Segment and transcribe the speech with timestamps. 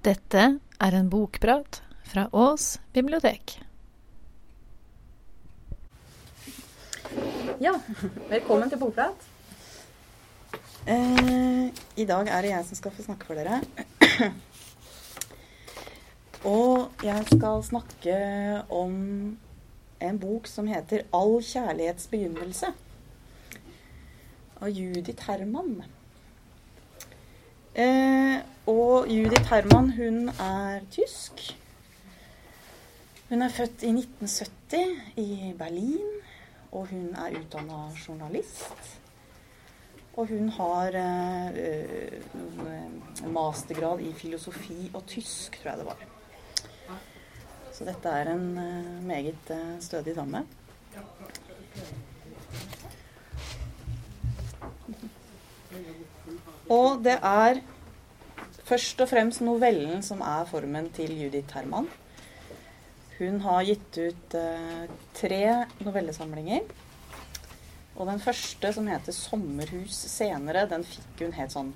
[0.00, 0.42] Dette
[0.80, 3.58] er en bokprat fra Ås bibliotek.
[7.60, 7.74] Ja,
[8.30, 9.26] velkommen til Bokprat.
[10.88, 11.68] Eh,
[12.00, 13.60] I dag er det jeg som skal få snakke for dere.
[16.48, 18.16] Og jeg skal snakke
[18.72, 18.94] om
[20.00, 22.72] en bok som heter 'All kjærlighets begynnelse'
[24.62, 25.82] av Judith Herman.
[27.74, 28.40] Eh,
[28.70, 31.40] og Judith Herman, hun er tysk.
[33.28, 36.12] Hun er født i 1970 i Berlin,
[36.72, 38.92] og hun er utdanna journalist.
[40.14, 42.20] Og hun har eh,
[43.24, 46.06] en mastergrad i filosofi og tysk, tror jeg det var.
[47.74, 50.44] Så dette er en uh, meget uh, stødig dame.
[56.70, 57.62] Og det er
[58.70, 61.88] først og fremst novellen som er formen til Judith Herman.
[63.18, 64.84] Hun har gitt ut eh,
[65.16, 65.42] tre
[65.82, 66.70] novellesamlinger.
[67.98, 71.72] Og den første, som heter 'Sommerhus senere', den fikk hun helt sånn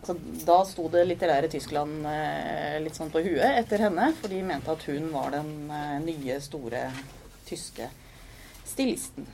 [0.00, 0.14] altså,
[0.46, 4.72] Da sto det litterære Tyskland eh, litt sånn på huet etter henne, for de mente
[4.72, 6.86] at hun var den eh, nye, store
[7.48, 7.90] tyske
[8.64, 9.26] stilisten.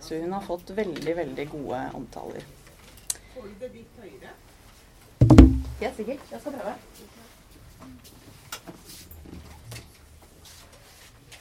[0.00, 2.44] Så hun har fått veldig, veldig gode omtaler.
[3.34, 4.34] Hold det litt høyere.
[5.84, 6.20] Ja, sikkert.
[6.32, 6.74] Jeg skal prøve.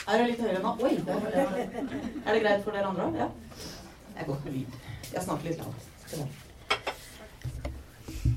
[0.07, 0.71] Er det litt høyere nå?
[0.83, 0.97] Oi!
[1.07, 1.27] Der.
[2.25, 3.13] Er det greit for dere andre òg?
[3.21, 3.27] Ja?
[4.17, 4.73] Jeg går med lyd.
[5.13, 5.83] Jeg snakker litt lavt.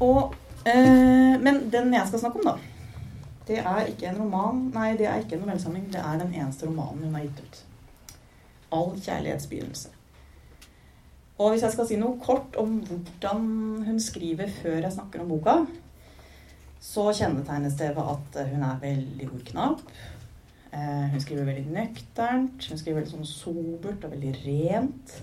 [0.00, 0.34] Og,
[0.66, 2.54] eh, men den jeg skal snakke om, da,
[3.48, 5.88] det er ikke en roman Nei, det er ikke en novellesamling.
[5.96, 7.64] Det er den eneste romanen hun har gitt ut.
[8.78, 9.90] All kjærlighets begynnelse.
[11.38, 13.42] Og hvis jeg skal si noe kort om hvordan
[13.88, 15.56] hun skriver før jeg snakker om boka,
[16.80, 19.82] så kjennetegnes det ved at hun er veldig ordknapp.
[20.76, 22.68] Eh, hun skriver veldig nøkternt.
[22.68, 25.16] Hun skriver veldig sånn sobert og veldig rent.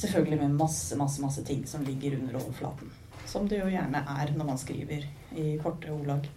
[0.00, 2.92] Selvfølgelig med masse, masse, masse ting som ligger under overflaten.
[3.28, 5.04] Som det jo gjerne er når man skriver
[5.36, 6.28] i korte ordlag.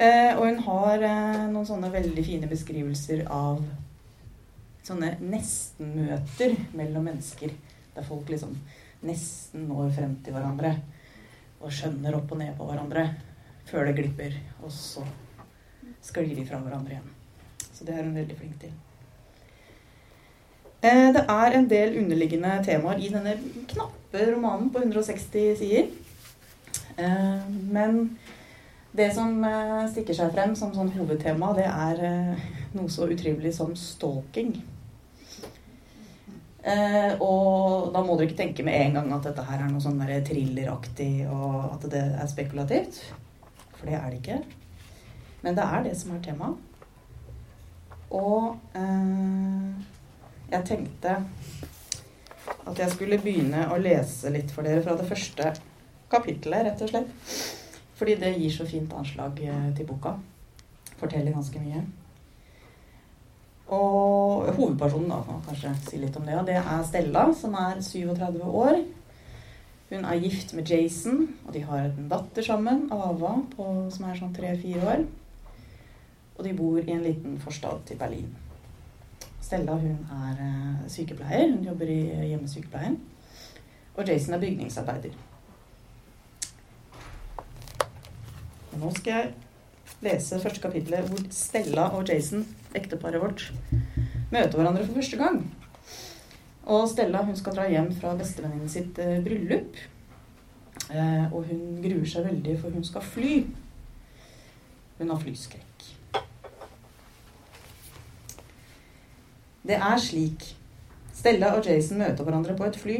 [0.00, 3.60] Eh, og hun har eh, noen sånne veldig fine beskrivelser av
[4.82, 7.52] sånne nesten-møter mellom mennesker.
[7.92, 8.56] Der folk liksom
[9.04, 10.76] nesten når frem til hverandre
[11.62, 13.08] og skjønner opp og ned på hverandre
[13.68, 14.38] før det glipper.
[14.62, 15.04] Og så
[16.02, 17.12] sklir de fra hverandre igjen.
[17.72, 18.72] Så det er hun veldig flink til.
[20.82, 23.36] Eh, det er en del underliggende temaer i denne
[23.70, 25.86] knappe romanen på 160 sider.
[26.98, 28.18] Eh, men
[28.92, 32.36] det som eh, stikker seg frem som sånn hovedtema, det er
[32.74, 34.56] noe så utrivelig som stalking.
[36.62, 39.82] Eh, og da må dere ikke tenke med en gang at dette her er noe
[39.82, 43.00] sånn thrilleraktig, og at det er spekulativt.
[43.78, 44.38] For det er det ikke.
[45.42, 46.68] Men det er det som er temaet.
[48.12, 49.82] Og eh,
[50.52, 51.16] jeg tenkte
[52.62, 55.48] at jeg skulle begynne å lese litt for dere fra det første
[56.12, 57.10] kapittelet, rett og slett.
[57.98, 60.14] Fordi det gir så fint anslag eh, til boka.
[61.00, 61.82] Forteller ganske mye.
[63.72, 66.36] Og hovedpersonen, da, kan kanskje si litt om det.
[66.36, 68.82] Og det er Stella, som er 37 år.
[69.92, 74.16] Hun er gift med Jason, og de har en datter sammen, Ava, på, som er
[74.16, 75.04] sånn tre-fire år.
[76.36, 78.30] Og de bor i en liten forstad til Berlin.
[79.42, 81.50] Stella hun er uh, sykepleier.
[81.52, 82.00] Hun jobber i
[82.30, 82.96] hjemmesykepleien.
[83.96, 85.16] Og Jason er bygningsarbeider.
[88.72, 89.32] Og nå skal jeg
[90.02, 93.48] lese første kapittelet hvor Stella og Jason, ekteparet vårt,
[94.32, 95.42] møter hverandre for første gang.
[96.62, 99.78] Og Stella hun skal dra hjem fra bestevenninnen sitt eh, bryllup.
[100.92, 103.34] Eh, og hun gruer seg veldig, for hun skal fly.
[104.98, 105.68] Hun har flyskrekk.
[109.62, 110.48] Det er slik.
[111.14, 112.96] Stella og Jason møter hverandre på et fly.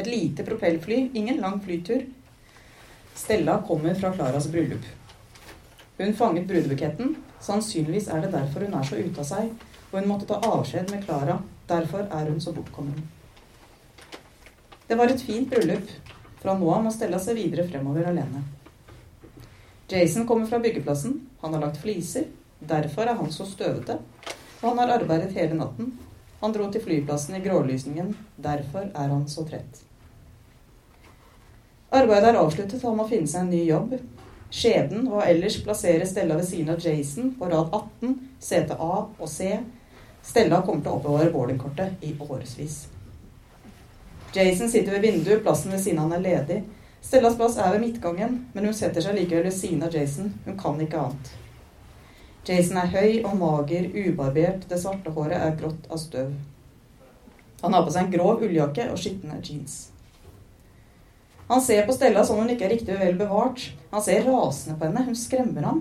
[0.00, 2.06] Et lite propellfly, ingen lang flytur.
[3.16, 4.84] Stella kommer fra Klaras bryllup.
[6.00, 7.16] Hun fanget brudebuketten.
[7.40, 9.50] Sannsynligvis er det derfor hun er så ute av seg,
[9.90, 11.34] og hun måtte ta avskjed med Klara.
[11.68, 13.02] Derfor er hun så bortkommen.
[14.88, 15.90] Det var et fint bryllup.
[16.40, 18.40] Fra nå av må Stella seg videre fremover alene.
[19.92, 21.18] Jason kommer fra byggeplassen.
[21.42, 22.24] Han har lagt fliser.
[22.60, 23.98] Derfor er han så støvete.
[24.62, 25.92] Og han har arbeidet hele natten.
[26.40, 28.14] Han dro til flyplassen i grålysningen.
[28.40, 29.84] Derfor er han så trett.
[31.92, 33.98] Arbeidet er avsluttet, han må finne seg en ny jobb.
[34.50, 39.28] Skjebnen og ellers plasserer Stella ved siden av Jason på rad 18, sete A og
[39.30, 39.52] C.
[40.26, 42.80] Stella kommer til å oppbevare boardingkortet i årevis.
[44.34, 46.58] Jason sitter ved vinduet, plassen ved siden av han er ledig.
[47.00, 50.34] Stellas plass er ved midtgangen, men hun setter seg likevel ved siden av Jason.
[50.44, 51.32] Hun kan ikke annet.
[52.46, 56.34] Jason er høy og mager, ubarbert, det svarte håret er grått av støv.
[57.62, 59.89] Han har på seg en grov ulljakke og skitne jeans.
[61.50, 63.72] Han ser på Stella som om hun ikke er riktig vel bevart.
[63.90, 65.02] Han ser rasende på henne.
[65.08, 65.80] Hun skremmer ham.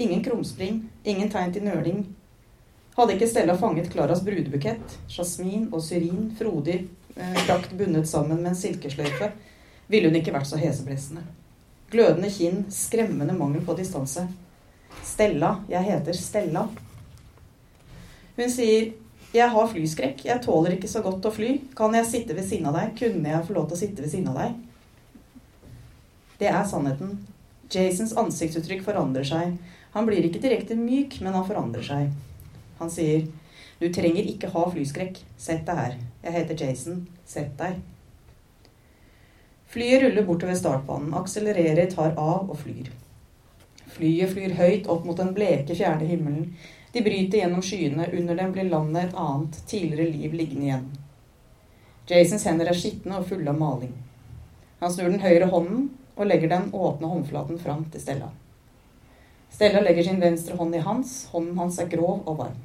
[0.00, 1.98] Ingen krumspring, ingen tegn til nøling.
[2.96, 6.78] Hadde ikke Stella fanget Klaras brudebukett, jasmin og syrin, frodig
[7.12, 9.28] eh, prakt bundet sammen med en silkesløyfe,
[9.92, 11.26] ville hun ikke vært så heseblesende.
[11.92, 14.24] Glødende kinn, skremmende mangel på distanse.
[15.04, 16.64] Stella, jeg heter Stella.
[18.40, 18.94] Hun sier,
[19.36, 21.56] jeg har flyskrekk, jeg tåler ikke så godt å fly.
[21.76, 22.92] Kan jeg sitte ved siden av deg?
[22.98, 24.54] Kunne jeg få lov til å sitte ved siden av deg?
[26.40, 27.16] Det er sannheten.
[27.72, 29.56] Jasons ansiktsuttrykk forandrer seg.
[29.96, 32.12] Han blir ikke direkte myk, men han forandrer seg.
[32.80, 33.26] Han sier,
[33.80, 35.20] du trenger ikke ha flyskrekk.
[35.40, 35.98] Sett deg her.
[36.24, 37.04] Jeg heter Jason.
[37.28, 37.80] Sett deg.
[39.72, 42.92] Flyet ruller bortover startbanen, akselererer, tar av og flyr.
[43.96, 46.52] Flyet flyr høyt opp mot den bleke, fjerne himmelen.
[46.96, 48.06] De bryter gjennom skyene.
[48.12, 50.86] Under dem blir landet et annet, tidligere liv liggende igjen.
[52.08, 53.92] Jasons hender er skitne og fulle av maling.
[54.80, 58.30] Han snur den høyre hånden og legger den åpne håndflaten fram til Stella.
[59.52, 61.14] Stella legger sin venstre hånd i hans.
[61.36, 62.58] Hånden hans er grov og varm.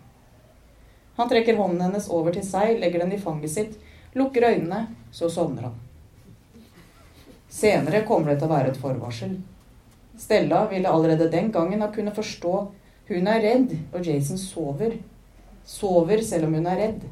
[1.20, 3.80] Han trekker hånden hennes over til seg, legger den i fanget sitt,
[4.16, 5.80] lukker øynene, så sovner han.
[7.52, 9.42] Senere kommer det til å være et forvarsel.
[10.16, 12.70] Stella ville allerede den gangen ha kunnet forstå
[13.12, 14.98] hun er redd, og Jason sover.
[15.68, 17.04] Sover selv om hun er redd.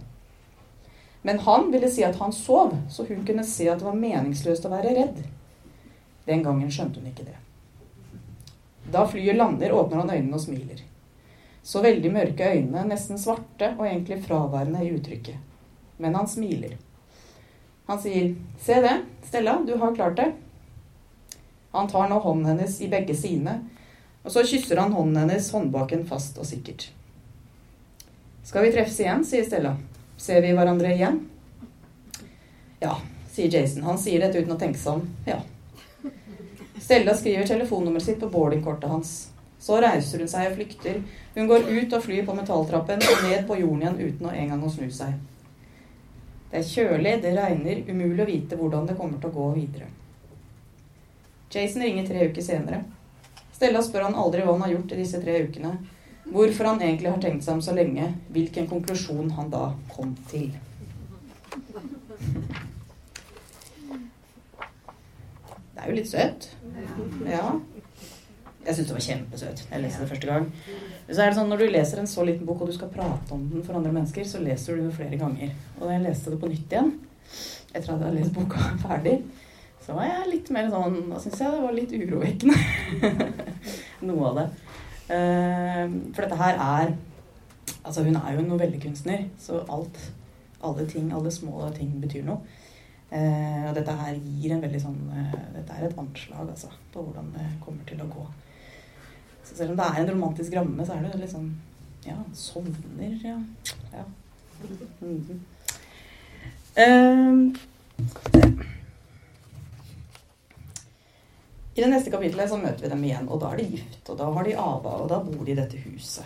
[1.21, 4.65] Men han ville si at han sov, så hun kunne se at det var meningsløst
[4.65, 5.21] å være redd.
[6.25, 7.37] Den gangen skjønte hun ikke det.
[8.89, 10.83] Da flyet lander, åpner han øynene og smiler.
[11.63, 15.35] Så veldig mørke øyne, nesten svarte og egentlig fraværende i uttrykket.
[15.99, 16.77] Men han smiler.
[17.89, 20.33] Han sier, 'Se det, Stella, du har klart det.'
[21.71, 23.59] Han tar nå hånden hennes i begge sine,
[24.23, 26.89] og så kysser han hånden hennes håndbaken fast og sikkert.
[28.43, 29.75] Skal vi treffes igjen, sier Stella.
[30.19, 31.21] Ser vi hverandre igjen?
[32.79, 32.97] Ja,
[33.31, 33.83] sier Jason.
[33.83, 35.07] Han sier dette uten å tenke seg om.
[35.27, 35.39] Ja.
[36.79, 39.13] Stella skriver telefonnummeret sitt på boardingkortet hans.
[39.59, 41.01] Så reiser hun seg og flykter.
[41.35, 44.63] Hun går ut og flyr på metalltrappen og ned på jorden igjen uten å engang
[44.63, 45.17] å snu seg.
[46.49, 49.89] Det er kjølig, det regner, umulig å vite hvordan det kommer til å gå videre.
[51.53, 52.81] Jason ringer tre uker senere.
[53.59, 55.73] Stella spør han aldri hva han har gjort i disse tre ukene.
[56.31, 58.05] Hvorfor han egentlig har tenkt seg om så lenge.
[58.31, 60.53] Hvilken konklusjon han da kom til.
[65.73, 66.47] Det er jo litt søt.
[67.27, 67.49] Ja.
[68.63, 69.65] Jeg syns det var kjempesøt.
[69.73, 70.47] Jeg leste det første gang.
[71.09, 73.35] Så er det sånn, Når du leser en så liten bok, og du skal prate
[73.35, 75.51] om den for andre mennesker, så leser du det flere ganger.
[75.81, 76.95] Og da jeg leste det på nytt igjen,
[77.73, 79.19] etter at jeg hadde lest boka ferdig,
[79.83, 82.59] så var jeg litt mer sånn Da syns jeg det var litt urovekkende.
[84.01, 84.47] Noe av det.
[85.15, 86.95] Eh, for dette her er
[87.85, 90.13] Altså, hun er jo en novellekunstner, så alt
[90.63, 92.37] Alle ting, alle små ting betyr noe.
[93.11, 97.01] Eh, og dette her gir en veldig sånn eh, Dette er et anslag, altså, på
[97.01, 98.25] hvordan det kommer til å gå.
[99.43, 101.49] Så selv om det er en romantisk ramme, så er det litt sånn
[102.05, 103.37] Ja, sovner, ja.
[103.93, 104.05] ja.
[105.01, 105.39] Mm -hmm.
[106.79, 108.69] uh,
[111.75, 114.01] I det neste kapitlet så møter vi dem igjen, og da er de gift.
[114.09, 116.25] Og da har de Ava, og da bor de i dette huset.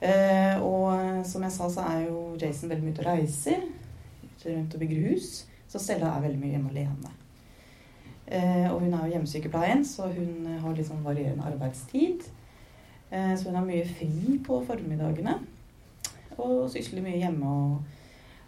[0.00, 3.64] Eh, og som jeg sa, så er jo Jason veldig mye ute og reiser.
[4.44, 5.32] Rundt og bygger hus.
[5.68, 7.14] Så Stella er veldig mye hjemme alene.
[8.28, 12.26] Eh, og hun er jo hjemmesykepleien, så hun har sånn varierende arbeidstid.
[13.10, 15.38] Eh, så hun har mye fri på formiddagene.
[16.38, 17.78] Og sysler mye hjemme og,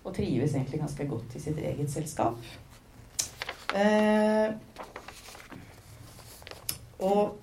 [0.05, 2.39] og trives egentlig ganske godt i sitt eget selskap.
[3.75, 4.53] Eh,
[7.01, 7.39] og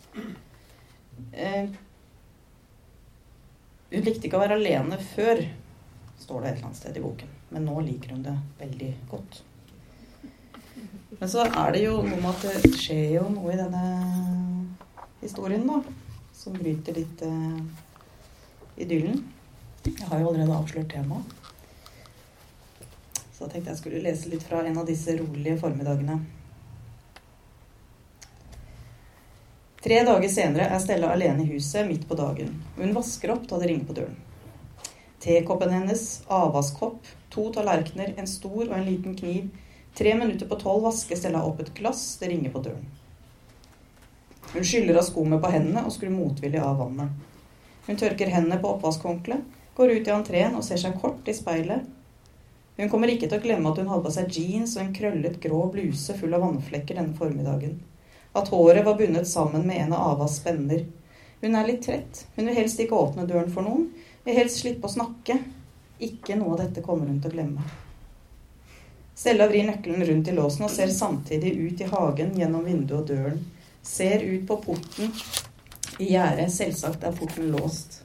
[1.33, 1.69] eh,
[3.87, 5.39] Hun likte ikke å være alene før,
[6.19, 7.29] står det et eller annet sted i boken.
[7.55, 9.37] Men nå liker hun det veldig godt.
[11.19, 13.85] Men så er det jo noe med at det skjer jo noe i denne
[15.21, 15.79] historien, da.
[16.35, 17.61] Som bryter litt eh,
[18.83, 19.23] idyllen.
[19.87, 21.31] Jeg har jo allerede avslørt temaet.
[23.31, 26.19] Så jeg tenkte jeg skulle lese litt fra en av disse rolige formiddagene.
[29.87, 32.49] Tre dager senere er Stella alene i huset midt på dagen.
[32.75, 34.17] Hun vasker opp da det ringer på døren.
[35.23, 39.47] Tekoppen hennes, avvaskkopp, to tallerkener, en stor og en liten kniv.
[39.95, 42.83] Tre minutter på tolv vasker Stella opp et glass, det ringer på døren.
[44.51, 47.15] Hun skyller av skoene på hendene og skrur motvillig av vannet.
[47.87, 51.87] Hun tørker hendene på oppvaskhåndkleet, går ut i entreen og ser seg kort i speilet.
[52.75, 55.39] Hun kommer ikke til å glemme at hun hadde på seg jeans og en krøllet
[55.47, 57.79] grå bluse full av vannflekker denne formiddagen.
[58.33, 60.85] At håret var bundet sammen med en av Avas spenner.
[61.41, 62.25] Hun er litt trett.
[62.35, 63.91] Hun vil helst ikke åpne døren for noen.
[64.25, 65.39] Vil helst slippe å snakke.
[66.03, 67.67] Ikke noe av dette kommer hun til å glemme.
[69.17, 73.07] Stella vrir nøkkelen rundt i låsen og ser samtidig ut i hagen gjennom vinduet og
[73.09, 73.39] døren.
[73.81, 75.13] Ser ut på porten
[75.97, 76.51] i gjerdet.
[76.53, 78.03] Selvsagt er porten låst.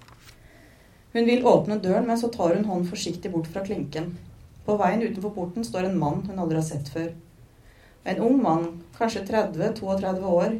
[1.12, 4.14] Hun vil åpne døren, men så tar hun hånden forsiktig bort fra klinken.
[4.64, 7.10] På veien utenfor porten står en mann hun aldri har sett før.
[8.04, 8.68] En ung mann,
[8.98, 10.56] kanskje 30-32 år.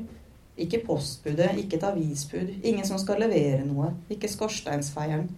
[0.63, 5.31] Ikke postbudet, ikke et avisbud, ingen som skal levere noe, ikke skorsteinsfeieren.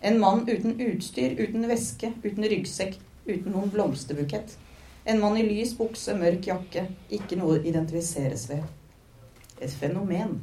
[0.00, 2.94] En mann uten utstyr, uten veske, uten ryggsekk,
[3.26, 4.54] uten noen blomsterbukett.
[5.04, 8.62] En mann i lys bukse, mørk jakke, ikke noe identifiseres ved.
[9.60, 10.38] Et fenomen.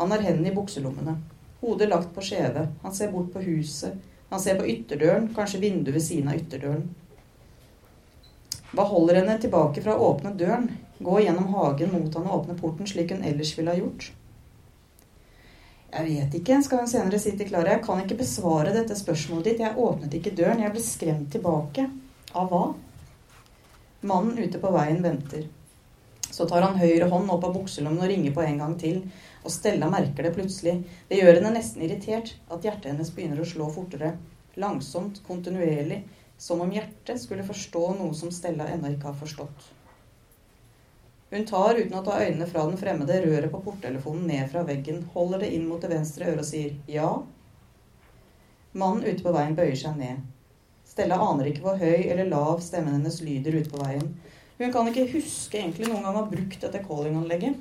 [0.00, 1.16] Han har hendene i bukselommene,
[1.62, 3.94] hodet lagt på skjeve, han ser bort på huset,
[4.32, 6.88] han ser på ytterdøren, kanskje vinduet ved siden av ytterdøren.
[8.76, 10.68] Hva holder henne tilbake fra å åpne døren,
[11.00, 14.10] gå gjennom hagen mot han og åpne porten slik hun ellers ville ha gjort?
[15.96, 17.72] Jeg vet ikke, skal hun senere si til Klara.
[17.72, 19.62] Jeg kan ikke besvare dette spørsmålet ditt.
[19.64, 20.60] Jeg åpnet ikke døren.
[20.60, 21.86] Jeg ble skremt tilbake.
[22.36, 22.64] Av hva?
[24.04, 25.46] Mannen ute på veien venter.
[26.26, 29.00] Så tar han høyre hånd opp av bukselommen og ringer på en gang til.
[29.46, 30.82] Og Stella merker det plutselig.
[31.08, 34.12] Det gjør henne nesten irritert at hjertet hennes begynner å slå fortere.
[34.60, 36.02] Langsomt, kontinuerlig,
[36.38, 39.72] som om hjertet skulle forstå noe som Stella ennå ikke har forstått.
[41.30, 45.02] Hun tar, uten å ta øynene fra den fremmede, røret på porttelefonen ned fra veggen,
[45.14, 47.08] holder det inn mot det venstre øret og sier ja.
[48.76, 50.22] Mannen ute på veien bøyer seg ned.
[50.86, 54.12] Stella aner ikke hvor høy eller lav stemmen hennes lyder ute på veien.
[54.60, 57.58] Hun kan ikke huske egentlig noen gang å ha brukt dette callinganlegget.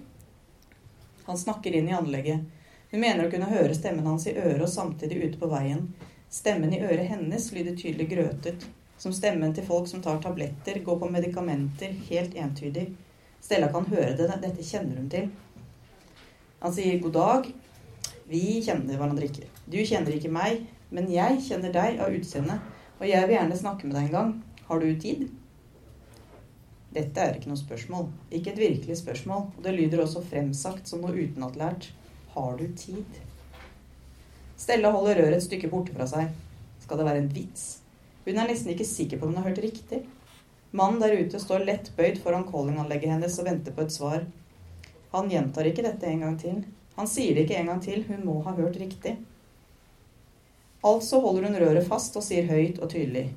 [1.26, 2.46] Han snakker inn i anlegget.
[2.92, 5.88] Hun mener å kunne høre stemmen hans i øret og samtidig ute på veien.
[6.36, 8.66] Stemmen i øret hennes lyder tydelig grøtet.
[9.00, 12.90] Som stemmen til folk som tar tabletter, går på medikamenter, helt entydig.
[13.40, 14.28] Stella kan høre det.
[14.44, 15.30] Dette kjenner hun til.
[16.60, 17.48] Han sier god dag.
[18.28, 19.48] Vi kjenner hverandre ikke.
[19.70, 22.68] Du kjenner ikke meg, men jeg kjenner deg av utseendet,
[23.00, 24.34] og jeg vil gjerne snakke med deg en gang.
[24.68, 25.28] Har du tid?
[26.96, 28.10] Dette er ikke noe spørsmål.
[28.36, 29.48] Ikke et virkelig spørsmål.
[29.56, 31.94] Og det lyder også fremsagt som noe utenatlært.
[32.36, 33.24] Har du tid?
[34.58, 36.32] Stella holder røret et stykke borte fra seg.
[36.84, 37.66] Skal det være en vits?
[38.26, 40.02] Hun er nesten ikke sikker på om hun har hørt riktig.
[40.76, 44.26] Mannen der ute står lett bøyd foran callinganlegget hennes og venter på et svar.
[45.14, 46.64] Han gjentar ikke dette en gang til.
[46.96, 48.04] Han sier det ikke en gang til.
[48.08, 49.18] Hun må ha hørt riktig.
[50.86, 53.30] Altså holder hun røret fast og sier høyt og tydelig.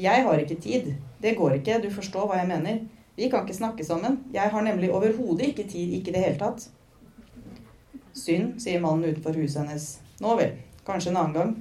[0.00, 0.94] Jeg har ikke tid.
[1.22, 1.80] Det går ikke.
[1.84, 2.80] Du forstår hva jeg mener.
[3.16, 4.24] Vi kan ikke snakke sammen.
[4.34, 5.92] Jeg har nemlig overhodet ikke tid.
[5.98, 6.66] Ikke i det hele tatt.
[8.14, 9.88] Synd, sier mannen utenfor huset hennes.
[10.22, 10.56] Nå vel.
[10.86, 11.54] Kanskje en annen gang.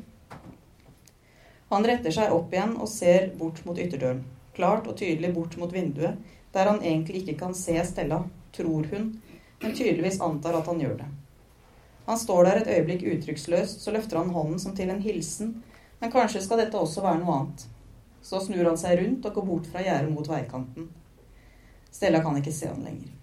[1.74, 4.22] Han retter seg opp igjen og ser bort mot ytterdøren.
[4.54, 6.20] Klart og tydelig bort mot vinduet,
[6.54, 8.20] der han egentlig ikke kan se Stella,
[8.54, 9.08] tror hun,
[9.64, 11.10] men tydeligvis antar at han gjør det.
[12.06, 15.56] Han står der et øyeblikk uttrykksløst, så løfter han hånden som til en hilsen,
[16.00, 17.66] men kanskje skal dette også være noe annet.
[18.22, 20.92] Så snur han seg rundt og går bort fra gjerdet mot veikanten.
[21.90, 23.23] Stella kan ikke se han lenger.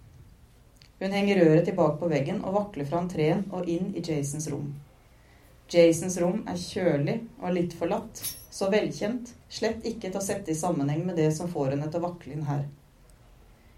[1.01, 4.67] Hun henger røret tilbake på veggen og vakler fra entreen og inn i Jasons rom.
[5.73, 10.59] Jasons rom er kjølig og litt forlatt, så velkjent, slett ikke til å sette i
[10.59, 12.67] sammenheng med det som får henne til å vakle inn her.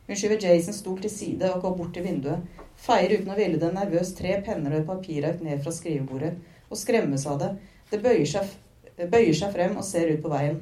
[0.09, 2.43] Hun skyver Jasons stol til side og går bort til vinduet,
[2.75, 6.33] feier uten å ville det nervøst tre penner og et papirark ned fra skrivebordet,
[6.73, 7.53] og skremmes av det.
[7.93, 8.51] Det bøyer seg,
[8.99, 10.59] bøyer seg frem og ser ut på veien.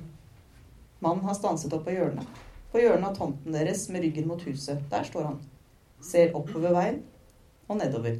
[1.00, 2.45] Mannen har stanset opp på hjørnet.
[2.71, 4.83] På hjørnet av tomten deres med ryggen mot huset.
[4.93, 5.40] Der står han.
[6.04, 7.02] Ser oppover veien
[7.69, 8.16] og nedover.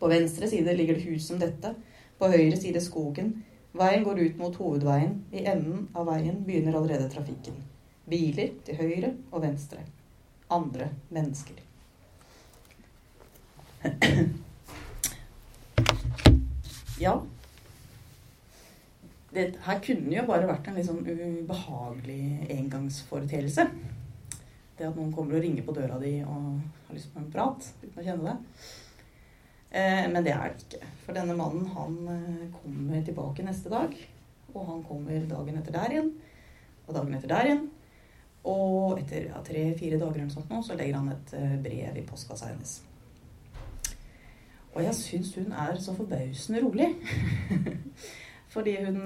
[0.00, 1.74] På venstre side ligger det hus som dette.
[2.18, 3.34] På høyre side skogen.
[3.76, 5.18] Veien går ut mot hovedveien.
[5.32, 7.58] I enden av veien begynner allerede trafikken.
[8.08, 9.84] Biler til høyre og venstre.
[10.50, 11.60] Andre mennesker.
[17.02, 17.16] Ja,
[19.34, 23.64] det her kunne jo bare vært en litt sånn ubehagelig engangsforeteelse.
[24.82, 26.46] Det at noen kommer og ringer på døra di og
[26.88, 28.62] har lyst på en prat uten å kjenne det.
[29.78, 30.88] Eh, men det er det ikke.
[31.04, 33.92] For denne mannen han eh, kommer tilbake neste dag.
[34.50, 36.08] Og han kommer dagen etter der igjen.
[36.88, 37.62] Og dagen etter der igjen.
[38.50, 42.04] Og etter ja, tre-fire dager eller sånt nå, så legger han et eh, brev i
[42.08, 42.74] postkassa hennes.
[44.72, 46.90] Og jeg syns hun er så forbausende rolig.
[48.56, 48.98] Fordi hun,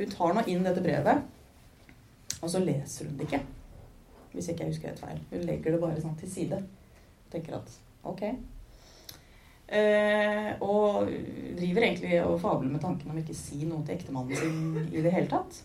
[0.00, 1.28] hun tar nå inn dette brevet,
[2.40, 3.44] og så leser hun det ikke.
[4.36, 5.22] Hvis ikke jeg husker helt feil.
[5.30, 6.60] Hun legger det bare sånn til side.
[7.32, 7.72] Tenker at
[8.06, 8.22] ok.
[9.66, 11.08] Eh, og
[11.58, 15.14] driver egentlig og fabler med tanken om ikke si noe til ektemannen sin i det
[15.14, 15.58] hele tatt.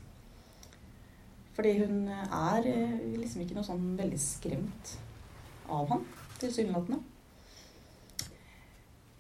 [1.54, 4.96] Fordi hun er eh, liksom ikke noe sånn veldig skremt
[5.72, 6.06] av han,
[6.42, 7.02] tilsynelatende.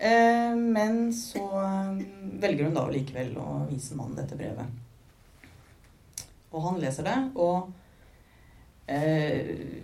[0.01, 2.00] Eh, men så eh,
[2.41, 4.79] velger hun da likevel å vise mannen dette brevet.
[6.51, 7.70] Og han leser det, og
[8.91, 9.81] eh,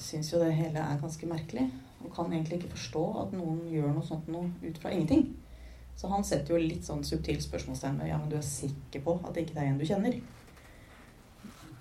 [0.00, 1.66] syns jo det hele er ganske merkelig.
[2.04, 5.28] Og kan egentlig ikke forstå at noen gjør noe sånt noe ut fra ingenting.
[5.96, 9.16] Så han setter jo litt sånn subtilt spørsmålstegn ved ja, men du er sikker på
[9.22, 10.18] at det ikke er en du kjenner.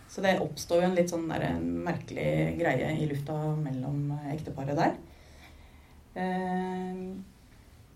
[0.07, 4.79] Så det oppstår jo en litt sånn der, en merkelig greie i lufta mellom ekteparet
[4.79, 4.93] der.
[6.15, 7.01] Eh,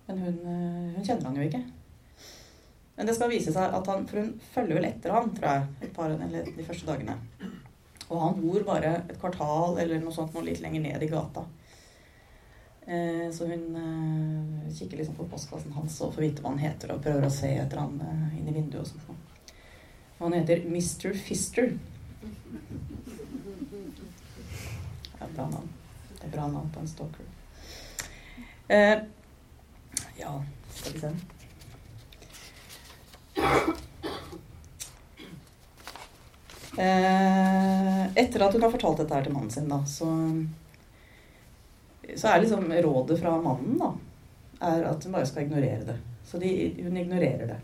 [0.09, 1.61] men hun, eh, hun, kjenner han jo ikke.
[2.97, 5.67] Men det skal vise seg at han For hun følger vel etter han, tror jeg,
[5.87, 7.15] et par, eller de første dagene.
[8.09, 11.45] Og han bor bare et kvartal eller noe sånt noe litt lenger ned i gata.
[12.89, 16.95] Eh, så hun eh, kikker liksom på postkassen hans og får vite hva han heter,
[16.95, 19.53] og prøver å se etter han eh, inn i vinduet og sånt.
[20.17, 21.13] Og han heter Mr.
[21.13, 21.75] Fister.
[25.13, 25.69] Det er bra navn.
[26.15, 27.25] Det er bra navn på en stalker.
[28.67, 28.97] Eh,
[30.17, 30.33] ja,
[30.75, 31.13] skal vi se.
[36.79, 40.07] Eh, etter at hun har fortalt dette her til mannen sin, da, så
[42.17, 43.89] så er liksom rådet fra mannen da,
[44.65, 45.97] er at hun bare skal ignorere det.
[46.25, 46.49] Så de,
[46.83, 47.59] hun ignorerer det.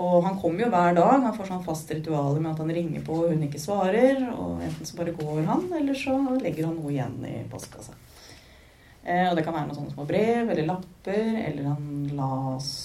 [0.00, 1.16] Og han kommer jo hver dag.
[1.24, 4.22] Han får sånn fast ritual med at han ringer på og hun ikke svarer.
[4.32, 7.96] Og enten så bare går han, eller så legger han noe igjen i postkassa.
[9.02, 11.84] Eh, og det kan være noen sånne små brev eller lapper, eller han
[12.16, 12.32] la,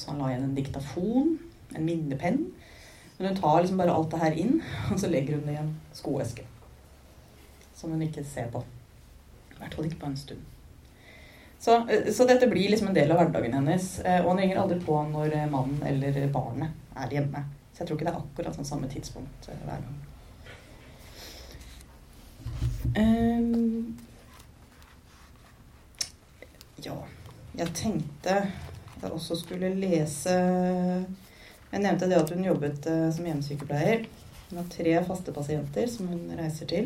[0.10, 1.34] han la igjen en diktafon,
[1.76, 2.44] en minnepenn.
[3.18, 4.58] Men hun tar liksom bare alt det her inn,
[4.92, 6.48] og så legger hun det i en skoeske.
[7.76, 8.64] Som hun ikke ser på.
[9.56, 10.44] I hvert fall ikke på en stund.
[11.60, 14.00] Så, eh, så, dette blir liksom en del av hverdagen hennes.
[14.00, 17.46] Eh, og hun ringer aldri på når eh, mannen eller barnet er hjemme.
[17.72, 20.02] Så jeg tror ikke det er akkurat sånn samme tidspunkt hver gang.
[22.96, 23.98] Um,
[26.86, 26.96] ja,
[27.58, 28.36] jeg tenkte
[29.02, 30.36] jeg også skulle lese
[31.76, 34.06] Jeg nevnte det at hun jobbet som hjemmesykepleier.
[34.48, 36.86] Hun har tre faste pasienter som hun reiser til.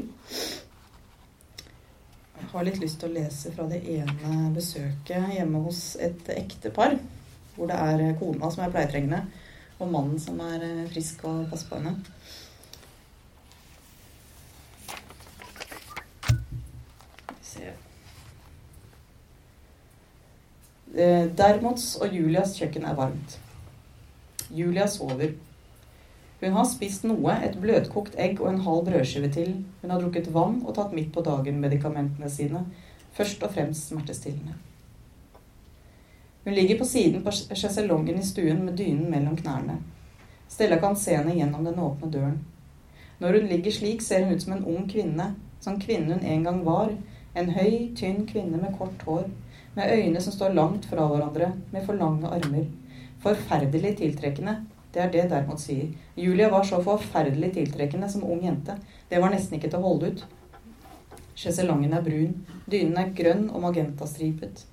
[2.40, 6.96] Jeg har litt lyst til å lese fra det ene besøket hjemme hos et ektepar.
[7.54, 9.20] Hvor det er kona som er pleietrengende,
[9.78, 11.94] og mannen som er eh, frisk og passer på henne.
[21.00, 23.38] Eh, Dermots og Julias kjøkken er varmt.
[24.50, 25.34] Julia sover.
[26.40, 29.52] Hun har spist noe, et bløtkokt egg og en halv brødskive til.
[29.82, 32.64] Hun har drukket vann og tatt midt på dagen medikamentene sine.
[33.14, 34.56] Først og fremst smertestillende.
[36.46, 39.82] Hun ligger på siden på sjeselongen i stuen med dynen mellom knærne.
[40.50, 42.40] Stella kan se henne gjennom den åpne døren.
[43.20, 46.44] Når hun ligger slik, ser hun ut som en ung kvinne, som kvinnen hun en
[46.48, 46.96] gang var.
[47.36, 49.28] En høy, tynn kvinne med kort hår,
[49.76, 52.66] med øyne som står langt fra hverandre, med for lange armer.
[53.24, 54.56] Forferdelig tiltrekkende,
[54.94, 55.90] det er det derimot sier.
[56.16, 58.78] Julia var så forferdelig tiltrekkende som ung jente.
[59.10, 60.24] Det var nesten ikke til å holde ut.
[61.40, 62.34] Sjeselongen er brun.
[62.66, 64.64] Dynen er grønn og magentastripet.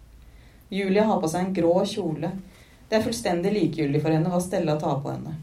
[0.71, 2.33] Julia har på seg en grå kjole.
[2.89, 5.37] Det er fullstendig likegyldig for henne hva Stella tar på henne.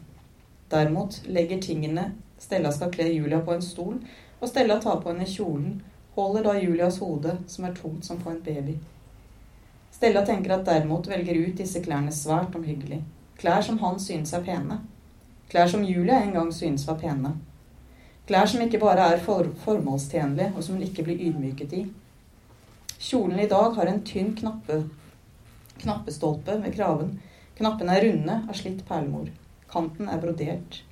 [0.72, 4.00] Derimot legger tingene Stella skal kle Julia på en stol,
[4.40, 5.78] og Stella tar på henne kjolen,
[6.16, 8.74] holder da Julias hode, som er tungt som på en baby.
[9.94, 12.98] Stella tenker at derimot velger ut disse klærne svært omhyggelig.
[13.38, 14.80] Klær som han synes er pene.
[15.52, 17.30] Klær som Julia en gang synes var pene.
[18.26, 21.84] Klær som ikke bare er for formålstjenlige, og som hun ikke blir ydmyket i.
[22.98, 24.80] Kjolen i dag har en tynn knappe,
[25.82, 27.18] knappestolpe ved kraven.
[27.58, 29.28] Knappene er runde av slitt perlemor.
[29.70, 30.82] Kanten er brodert.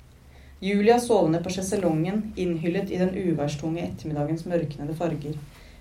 [0.63, 5.35] Julia sovende på sjeselongen, innhyllet i den uværstunge ettermiddagens mørknede farger.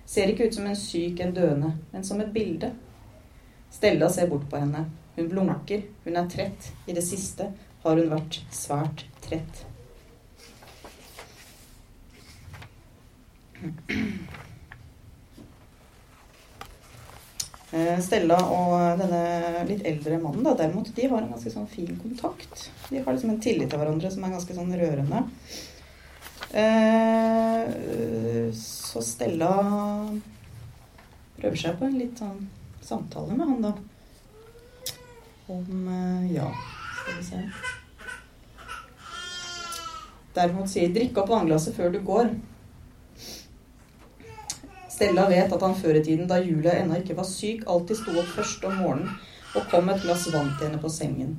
[0.07, 2.73] Ser ikke ut som en syk, en døende, men som et bilde.
[3.73, 4.85] Stella ser bort på henne.
[5.17, 6.73] Hun blunker, hun er trett.
[6.87, 7.49] I det siste
[7.83, 9.65] har hun vært svært trett.
[17.73, 21.95] Eh, Stella og denne litt eldre mannen da, derimot, de har en ganske sånn fin
[22.03, 22.67] kontakt.
[22.91, 25.23] De har liksom en tillit til hverandre som er ganske sånn rørende.
[26.53, 27.63] Eh,
[28.53, 29.55] så Stella
[31.39, 32.45] prøver seg på en litt sånn
[32.85, 33.73] samtale med han, da
[35.53, 36.55] om eh, Ja,
[37.03, 37.51] skal vi se
[40.35, 42.31] Derimot sier 'drikk opp vannglasset før du går'.
[44.89, 48.15] Stella vet at han før i tiden, da Julia ennå ikke var syk, alltid sto
[48.17, 49.11] opp først om morgenen
[49.53, 51.35] og kom et glass vann til henne på sengen.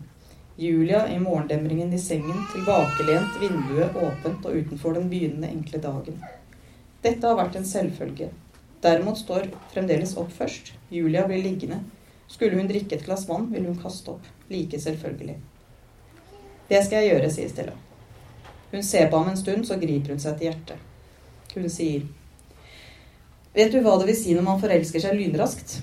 [0.62, 6.22] Julia i morgendemringen i sengen, tilbakelent, vinduet åpent og utenfor den begynnende enkle dagen.
[7.02, 8.30] Dette har vært en selvfølge.
[8.84, 10.74] Derimot står fremdeles opp først.
[10.92, 11.80] Julia blir liggende.
[12.28, 14.26] Skulle hun drikke et glass vann, vil hun kaste opp.
[14.52, 15.38] Like selvfølgelig.
[16.68, 17.78] Det skal jeg gjøre, sier Stella.
[18.74, 20.92] Hun ser på ham en stund, så griper hun seg til hjertet.
[21.54, 22.06] Hun sier
[23.54, 25.76] Vet du hva det vil si når man forelsker seg lynraskt?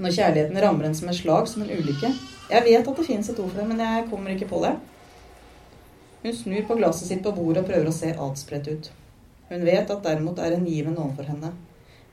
[0.00, 2.08] Når kjærligheten rammer en som et slag, som en ulykke?
[2.48, 4.72] Jeg vet at det fins et ord for det, men jeg kommer ikke på det.
[6.22, 8.88] Hun snur på glasset sitt på bordet og prøver å se adspredt ut.
[9.50, 11.52] Hun vet at derimot er en given overfor henne.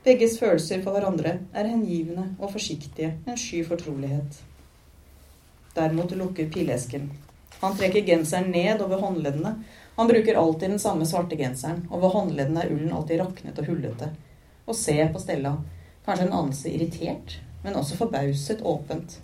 [0.00, 4.38] Begges følelser for hverandre er hengivende og forsiktige, en sky fortrolighet.
[5.76, 7.10] Derimot lukker pilleesken.
[7.60, 9.52] Han trekker genseren ned over håndleddene.
[9.98, 13.68] Han bruker alltid den samme svarte genseren, og ved håndleddene er ullen alltid raknet og
[13.68, 14.08] hullete.
[14.64, 15.52] Og ser på Stella,
[16.06, 19.18] kanskje en anelse irritert, men også forbauset åpent.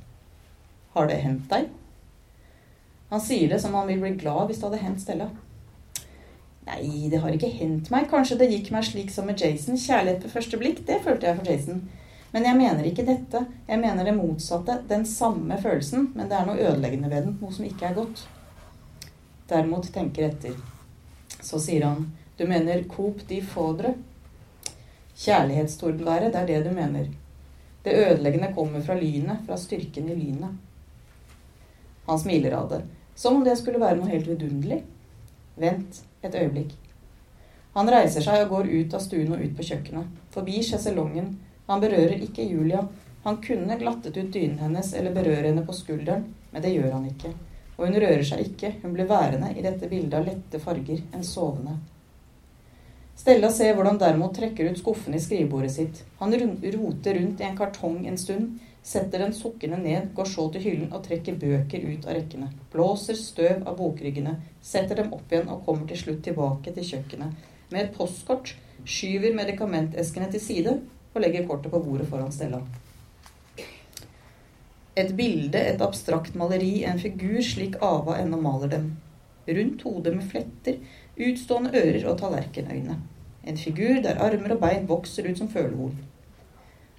[0.92, 1.70] Har det hendt deg?
[3.08, 5.30] Han sier det som om han vil bli glad hvis det hadde hendt Stella.
[6.66, 8.08] Nei, det har ikke hendt meg.
[8.10, 9.78] Kanskje det gikk meg slik som med Jason.
[9.78, 11.84] Kjærlighet ved første blikk, det følte jeg for Jason.
[12.34, 13.44] Men jeg mener ikke dette.
[13.68, 14.80] Jeg mener det motsatte.
[14.90, 17.36] Den samme følelsen, men det er noe ødeleggende ved den.
[17.40, 18.24] Noe som ikke er godt.
[19.48, 20.56] Derimot tenker etter.
[21.38, 23.94] Så sier han, du mener Coop de Faudre?
[25.16, 27.06] Kjærlighetstordenværet, det er det du mener.
[27.86, 30.58] Det ødeleggende kommer fra lynet, fra styrken i lynet.
[32.06, 32.82] Han smiler av det,
[33.14, 34.82] som om det skulle være noe helt vidunderlig.
[35.56, 36.74] Vent et øyeblikk.
[37.76, 40.12] Han reiser seg og går ut av stuen og ut på kjøkkenet.
[40.32, 41.34] Forbi sjeselongen.
[41.66, 42.86] Han berører ikke Julia.
[43.26, 47.08] Han kunne glattet ut dynen hennes eller berøre henne på skulderen, men det gjør han
[47.10, 47.34] ikke.
[47.76, 51.26] Og hun rører seg ikke, hun blir værende i dette bildet av lette farger, en
[51.26, 51.74] sovende.
[53.16, 56.02] Stella ser hvordan derimot trekker ut skuffen i skrivebordet sitt.
[56.20, 58.56] Han roter rundt i en kartong en stund,
[58.86, 62.52] setter den sukkende ned, går så til hyllen og trekker bøker ut av rekkene.
[62.70, 67.48] Blåser støv av bokryggene, setter dem opp igjen og kommer til slutt tilbake til kjøkkenet.
[67.72, 68.54] Med et postkort
[68.86, 72.62] skyver medikamenteskene til side og legger kortet på bordet foran Stella.
[74.96, 78.90] Et bilde, et abstrakt maleri, en figur slik Ava ennå maler dem.
[79.46, 80.78] Rundt hodet med fletter,
[81.18, 83.00] utstående ører og tallerkenøyne.
[83.46, 85.98] En figur der armer og bein vokser ut som følehorn.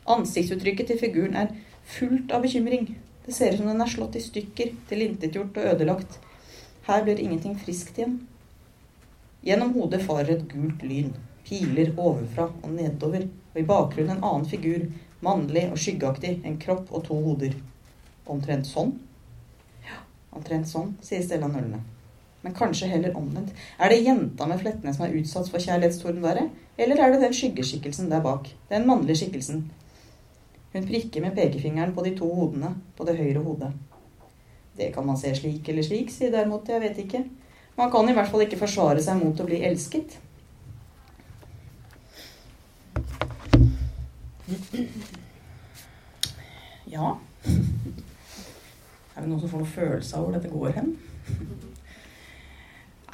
[0.08, 1.50] Ansiktsuttrykket til figuren er
[1.88, 2.96] fullt av bekymring.
[3.26, 6.20] Det ser ut som den er slått i stykker, tilintetgjort og ødelagt.
[6.88, 8.20] Her blir ingenting friskt igjen.
[9.44, 11.14] Gjennom hodet farer et gult lyn.
[11.48, 13.28] Piler ovenfra og nedover.
[13.54, 14.88] Og i bakgrunnen en annen figur.
[15.24, 16.38] Mannlig og skyggeaktig.
[16.48, 17.56] En kropp og to hoder.
[18.28, 18.94] Omtrent sånn.
[19.88, 20.02] Ja,
[20.36, 21.82] omtrent sånn, sier Stella nølende.
[22.44, 23.52] Men kanskje heller omvendt.
[23.80, 26.52] Er det jenta med flettene som er utsatt for kjærlighetstordenværet?
[26.78, 28.48] Eller er det den skyggeskikkelsen der bak?
[28.70, 29.66] Den mannlige skikkelsen.
[30.78, 33.72] Hun prikker med pekefingeren på de to hodene på det høyre hodet.
[34.78, 37.24] Det kan man se slik eller slik, sier derimot jeg vet ikke.
[37.80, 40.20] Man kan i hvert fall ikke forsvare seg mot å bli elsket.
[46.88, 47.16] Ja
[49.16, 50.94] Er det noen som får noen følelse av hvor dette går hen?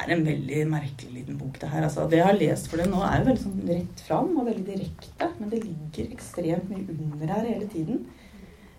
[0.03, 1.85] Er en veldig merkelig liten bok, det her.
[1.87, 4.49] Altså, det jeg har lest for det nå, er jo veldig sånn rett fram og
[4.49, 5.29] veldig direkte.
[5.39, 8.03] Men det ligger ekstremt mye under her hele tiden.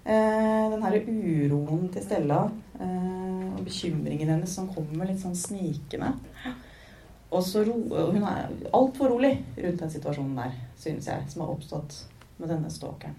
[0.05, 2.43] Eh, den her uroen til Stella
[2.77, 6.13] eh, og bekymringen hennes som kommer litt sånn snikende.
[7.35, 7.79] Og så ro,
[8.13, 12.03] Hun er altfor rolig rundt den situasjonen der, synes jeg, som har oppstått
[12.37, 13.17] med denne stalkeren.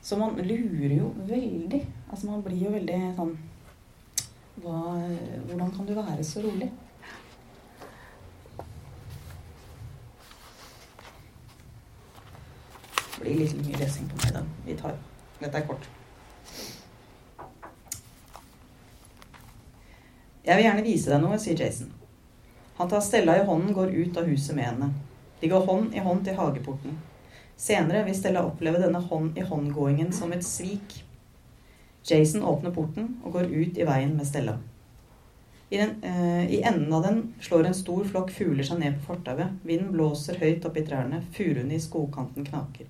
[0.00, 1.82] Så man lurer jo veldig.
[2.08, 3.34] Altså man blir jo veldig sånn
[4.62, 4.80] hva,
[5.48, 6.70] hvordan kan du være så rolig?
[13.14, 14.44] Det blir litt mye lesing på meg, da.
[14.66, 14.98] Vi tar
[15.40, 15.86] Dette er kort.
[20.44, 21.92] Jeg vil gjerne vise deg noe, sier Jason.
[22.76, 24.90] Han tar Stella i hånden, går ut av huset med henne.
[25.40, 26.98] De går hånd i hånd til hageporten.
[27.60, 31.02] Senere vil Stella oppleve denne hånd-i-hånd-gåingen som et svik.
[32.06, 34.56] Jason åpner porten og går ut i veien med Stella.
[35.70, 39.12] I, den, eh, I, enden av den slår en stor flokk fugler seg ned på
[39.12, 39.52] fortauet.
[39.62, 41.20] Vinden blåser høyt opp i trærne.
[41.36, 42.88] Furuene i skogkanten knaker.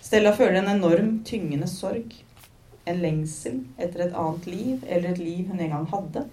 [0.00, 2.14] Stella føler en enorm, tyngende sorg.
[2.88, 6.24] En lengsel etter et annet liv, eller et liv hun en gang hadde.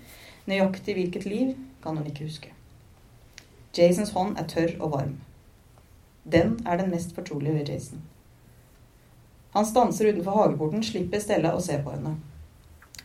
[0.48, 2.54] Nøyaktig hvilket liv kan hun ikke huske.
[3.76, 5.18] Jasons hånd er tørr og varm.
[6.24, 8.00] Den er den mest fortrolige ved Jason.
[9.58, 12.12] Han stanser utenfor hageporten, slipper Stella å se på henne.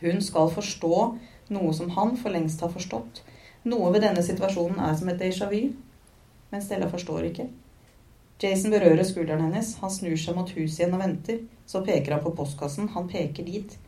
[0.03, 0.97] Hun skal forstå
[1.57, 3.23] noe som han for lengst har forstått.
[3.65, 5.71] Noe ved denne situasjonen er som et déjà vu.
[6.53, 7.47] Men Stella forstår ikke.
[8.43, 9.71] Jason berører skulderen hennes.
[9.81, 11.41] Han snur seg mot huset igjen og venter.
[11.65, 12.91] Så peker han på postkassen.
[12.99, 13.79] Han peker dit.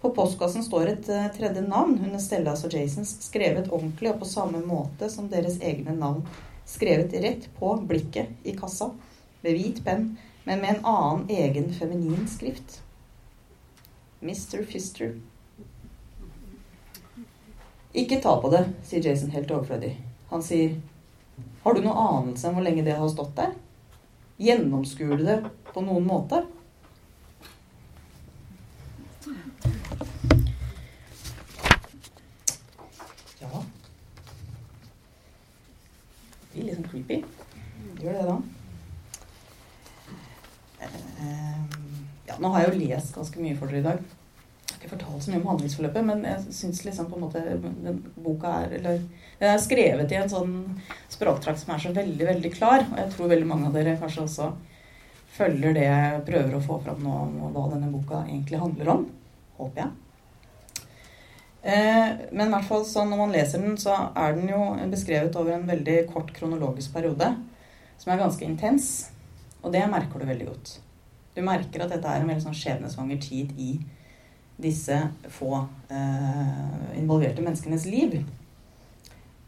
[0.00, 4.30] På postkassen står et uh, tredje navn under Stellas og Jasons, skrevet ordentlig og på
[4.30, 6.24] samme måte som deres egne navn.
[6.64, 8.88] Skrevet rett på blikket i kassa,
[9.44, 12.82] med hvit penn, men med en annen egen feminin skrift.
[14.20, 14.64] Mr.
[14.64, 15.14] Fister.
[17.92, 19.96] Ikke ta på det, sier Jason helt overflødig.
[20.30, 20.76] Han sier,
[21.64, 23.56] har du noe anelse om hvor lenge det har stått der?
[24.40, 25.40] Gjennomskuer du det
[25.72, 26.44] på noen måte?
[33.40, 33.50] Ja
[36.44, 37.20] Det blir litt sånn creepy.
[38.00, 38.59] Gjør det, da.
[42.40, 44.00] Nå har jeg jo lest ganske mye for dere i dag.
[44.70, 47.40] Jeg har ikke fortalt så mye om handlingsforløpet, men jeg syns liksom på en måte
[47.42, 49.00] den boka er Eller
[49.40, 50.54] den er skrevet i en sånn
[51.10, 52.86] språktrakt som er så veldig, veldig klar.
[52.86, 54.50] Og jeg tror veldig mange av dere kanskje også
[55.36, 59.04] følger det jeg prøver å få fram nå om hva denne boka egentlig handler om.
[59.60, 59.90] Håper jeg.
[62.32, 64.60] Men i hvert fall sånn, når man leser den, så er den jo
[64.92, 67.34] beskrevet over en veldig kort kronologisk periode.
[68.00, 69.10] Som er ganske intens.
[69.60, 70.78] Og det merker du veldig godt.
[71.34, 73.70] Du merker at dette er en veldig sånn skjebnesvanger tid i
[74.60, 74.96] disse
[75.32, 75.54] få
[75.92, 78.18] eh, involverte menneskenes liv.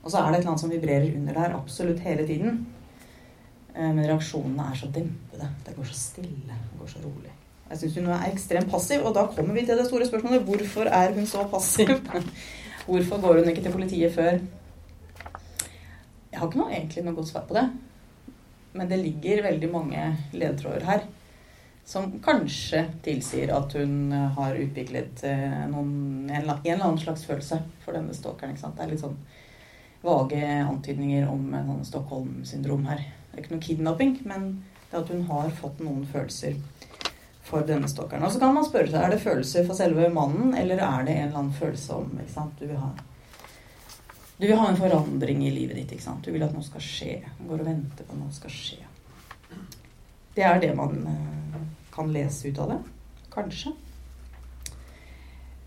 [0.02, 2.64] Og så er det et eller annet som vibrerer under der absolutt hele tiden.
[3.74, 5.50] Eh, men reaksjonene er så dempede.
[5.66, 6.58] Det går så stille.
[6.70, 7.34] Det går så rolig.
[7.72, 10.44] Jeg syns hun er ekstremt passiv, og da kommer vi til det store spørsmålet.
[10.46, 11.94] Hvorfor er hun så passiv?
[12.88, 14.38] Hvorfor går hun ikke til politiet før?
[16.32, 17.66] Jeg har ikke noe, egentlig noe godt svar på det.
[18.72, 21.02] Men det ligger veldig mange ledetråder her
[21.84, 25.24] som kanskje tilsier at hun har utviklet
[25.68, 25.94] noen,
[26.30, 28.54] en, eller annen slags følelse for denne stalkeren.
[28.54, 28.78] Ikke sant?
[28.78, 29.18] Det er litt sånn
[30.02, 33.02] vage antydninger om sånn Stockholm-syndrom her.
[33.30, 34.48] Det er ikke noe kidnapping, men
[34.90, 36.58] det at hun har fått noen følelser
[37.42, 38.24] for denne stalkeren.
[38.26, 41.16] Og så kan man spørre seg er det følelser for selve mannen, eller er det
[41.16, 42.60] en eller annen følelse om ikke sant?
[42.60, 42.92] Du vil ha
[44.42, 45.92] du vil ha en forandring i livet ditt.
[45.94, 46.24] ikke sant?
[46.24, 47.20] Du vil at noe skal skje.
[47.38, 48.80] Du går og venter på at noe skal skje.
[50.34, 50.96] Det er det man
[51.94, 52.78] kan lese ut av det.
[53.32, 53.72] Kanskje.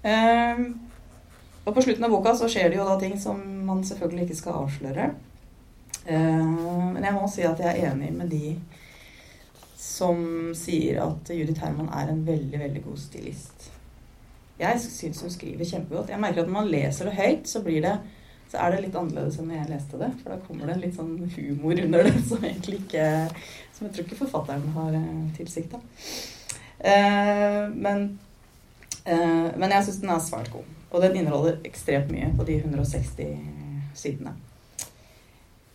[0.05, 0.65] Um,
[1.65, 4.41] og på slutten av boka så skjer det jo da ting som man selvfølgelig ikke
[4.41, 5.11] skal avsløre.
[6.05, 8.55] Uh, men jeg må si at jeg er enig med de
[9.85, 13.71] som sier at Judith Herman er en veldig, veldig god stilist.
[14.59, 16.13] Jeg syns hun skriver kjempegodt.
[16.13, 17.95] Jeg merker at når man leser det høyt, så blir det
[18.51, 20.11] så er det litt annerledes enn når jeg leste det.
[20.21, 23.05] For da kommer det litt sånn humor under det som ikke
[23.75, 24.97] Som jeg tror ikke forfatteren har
[25.35, 25.81] tilsikta.
[26.79, 28.19] Eh, men,
[29.05, 30.73] eh, men jeg syns den er svært god.
[30.91, 33.33] Og den inneholder ekstremt mye på de 160
[33.97, 34.35] sidene.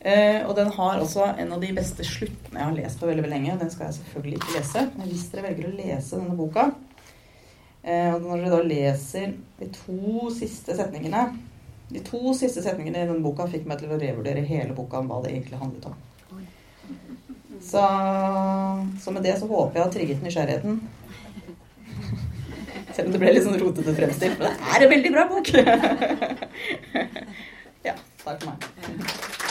[0.00, 3.26] Eh, og den har også en av de beste sluttene jeg har lest på veldig,
[3.26, 3.58] veldig lenge.
[3.60, 4.86] Den skal jeg selvfølgelig ikke lese.
[4.94, 6.70] Men hvis dere velger å lese denne boka,
[7.80, 11.22] og når dere da leser de to siste setningene
[11.90, 15.08] de to siste setningene i denne boka fikk meg til å revurdere hele boka om
[15.10, 15.96] hva det egentlig handlet om.
[17.60, 17.82] Så,
[19.02, 20.78] så med det så håper jeg å ha trigget nysgjerrigheten.
[22.94, 24.40] Selv om det ble litt sånn rotete fremstilt.
[24.40, 25.52] Men det er en veldig bra bok!
[27.90, 29.49] ja, takk for meg.